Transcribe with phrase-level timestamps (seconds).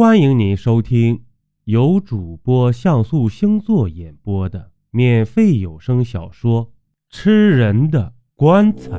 [0.00, 1.26] 欢迎您收听
[1.64, 6.64] 由主播像素星座演播的免费有声小说
[7.10, 8.98] 《吃人的棺材》。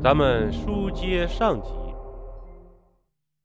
[0.00, 1.70] 咱们书接上集，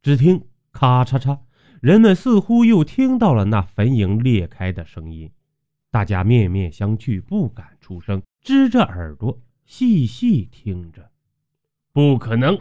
[0.03, 1.39] 只听咔嚓嚓，
[1.81, 5.31] 人们似乎又听到了那坟茔裂开的声音，
[5.89, 11.09] 大家面面相觑，不敢出声，支着耳朵细细听着。
[11.91, 12.55] 不可能，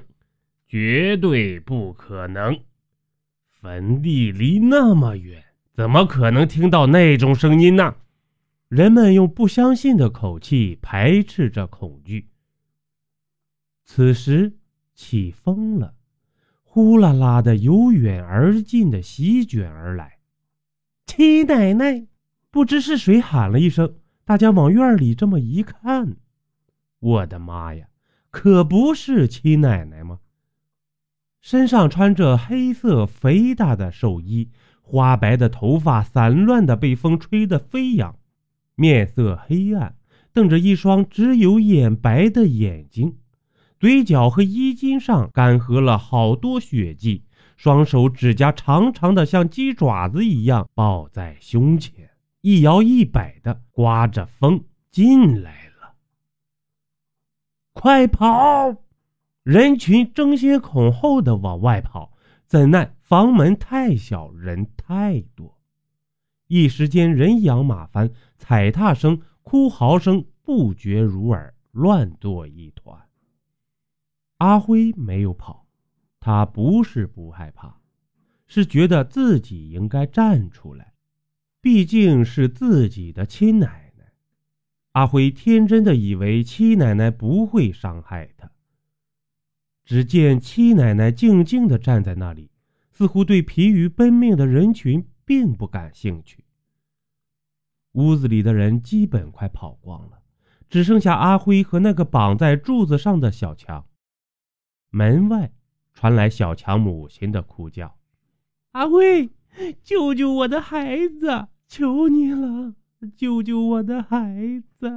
[0.67, 2.59] 绝对不可能！
[3.63, 5.41] 坟地离那么远，
[5.73, 7.95] 怎么可能听到那种声音呢？
[8.67, 12.27] 人们用不相信的口气排斥着恐惧。
[13.85, 14.55] 此时
[14.95, 15.95] 起风了，
[16.65, 20.19] 呼啦啦的由远而近的席卷而来。
[21.07, 22.09] 七奶奶，
[22.51, 26.17] 不知是谁喊了一声，大家往院里这么一看，
[26.99, 27.87] 我的妈呀，
[28.33, 30.19] 可不是七奶奶吗？
[31.43, 34.49] 身上穿着黑色肥大的寿衣，
[34.81, 38.15] 花白的头发散乱的被风吹得飞扬，
[38.77, 39.97] 面色黑暗，
[40.33, 43.17] 瞪着一双只有眼白的眼睛，
[43.81, 47.25] 嘴角和衣襟上干涸了好多血迹，
[47.57, 52.11] 双手指甲长长的像鸡爪子一样抱在胸前，
[52.43, 55.95] 一摇一摆的刮着风进来了，
[57.73, 58.77] 快跑！
[59.43, 62.13] 人群争先恐后的往外跑，
[62.47, 65.59] 怎奈房门太小，人太多，
[66.47, 72.97] 一时间人仰马翻，踩踏声、哭嚎声不绝如耳，乱作一团。
[74.39, 75.67] 阿辉没有跑，
[76.21, 77.81] 他不是不害怕，
[78.47, 80.95] 是觉得自己应该站出来，
[81.61, 84.13] 毕竟是自己的亲奶奶。
[84.93, 88.49] 阿辉天真的以为七奶奶不会伤害他。
[89.93, 92.51] 只见七奶奶静静地站在那里，
[92.93, 96.47] 似乎对疲于奔命的人群并不感兴趣。
[97.93, 100.23] 屋子里的人基本快跑光了，
[100.71, 103.85] 只剩下阿辉和那个绑在柱子上的小强。
[104.89, 105.53] 门外
[105.93, 107.99] 传来小强母亲的哭叫
[108.73, 109.29] ：“阿辉，
[109.83, 111.49] 救救我的孩子！
[111.69, 112.77] 求你了，
[113.15, 114.91] 救救我的孩子！”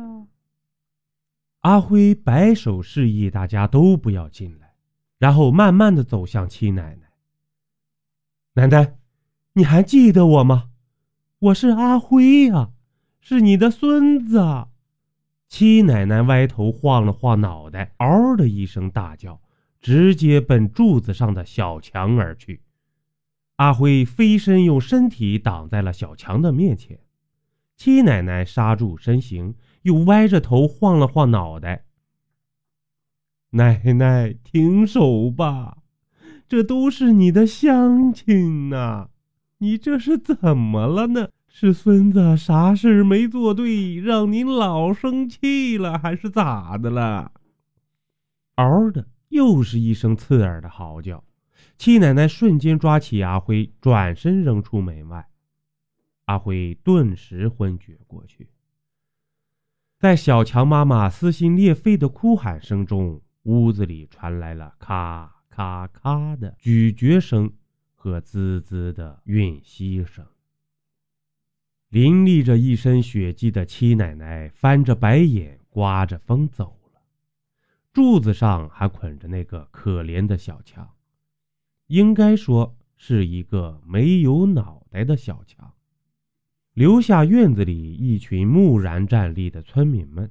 [1.67, 4.64] 阿辉摆手示意大家都不要进来。
[5.25, 7.08] 然后慢慢的走向七奶奶。
[8.53, 8.96] 奶奶，
[9.53, 10.69] 你还记得我吗？
[11.40, 12.69] 我是阿辉呀，
[13.19, 14.68] 是你的孙子。
[15.47, 19.41] 七奶奶歪头晃了晃脑袋，嗷的一声大叫，
[19.81, 22.62] 直接奔柱子上的小强而去。
[23.56, 27.00] 阿辉飞身用身体挡在了小强的面前。
[27.75, 31.84] 七奶奶刹住身形，又歪着头晃了晃脑袋。
[33.55, 35.77] 奶奶，停手吧，
[36.45, 39.07] 这都是你的乡亲呐！
[39.59, 41.29] 你这是怎么了呢？
[41.47, 47.31] 是孙子啥事没做对，让您老生气了，还是咋的了？
[48.55, 51.23] 嗷的，又是一声刺耳的嚎叫。
[51.77, 55.29] 七奶奶瞬间抓起阿辉，转身扔出门外。
[56.25, 58.49] 阿辉顿时昏厥过去。
[59.97, 63.21] 在小强妈妈撕心裂肺的哭喊声中。
[63.45, 67.51] 屋子里传来了咔咔咔的咀嚼声
[67.94, 70.25] 和滋滋的吮吸声。
[71.89, 77.01] 淋漓着一身血迹的七奶奶翻着白眼，刮着风走了。
[77.94, 80.89] 柱子上还捆着那个可怜的小强，
[81.88, 85.72] 应该说是一个没有脑袋的小强。
[86.73, 90.29] 留下院子里一群木然站立的村民们。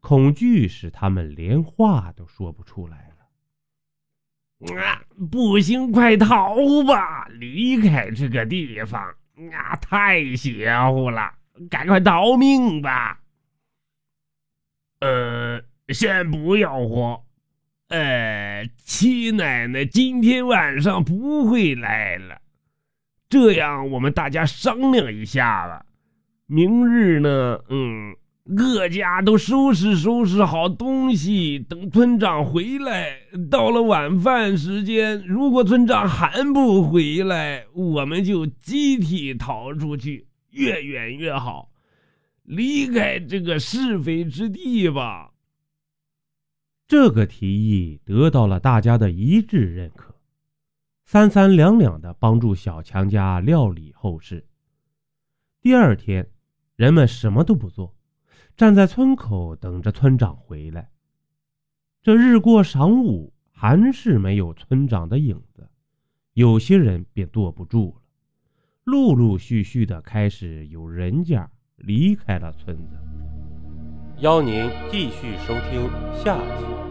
[0.00, 3.10] 恐惧使他们连话都说不出来
[4.58, 4.74] 了。
[4.80, 7.26] 啊，不行，快逃吧！
[7.28, 9.00] 离开这个地方，
[9.52, 11.32] 啊，太邪乎了！
[11.70, 13.20] 赶快逃命吧！
[15.00, 17.20] 呃，先不要慌。
[17.88, 22.40] 呃，七奶奶今天晚上不会来了。
[23.28, 25.86] 这样，我们大家商量一下吧。
[26.46, 27.60] 明日呢？
[27.68, 28.16] 嗯。
[28.56, 33.18] 各家都收拾收拾好东西，等村长回来。
[33.50, 41.70] 到了晚饭时间，如果村长还不回来，我们就集体逃出去，越远越好，
[42.42, 45.32] 离开这个是非之地吧。
[46.86, 50.14] 这个提议得到了大家的一致认可，
[51.04, 54.46] 三三两两的帮助小强家料理后事。
[55.60, 56.30] 第二天，
[56.76, 57.97] 人们什么都不做。
[58.58, 60.90] 站在村口等着村长回来。
[62.02, 65.70] 这日过晌午，还是没有村长的影子，
[66.32, 68.02] 有些人便坐不住了，
[68.82, 72.96] 陆陆续续的开始有人家离开了村子。
[74.18, 76.87] 邀您继续收听下集。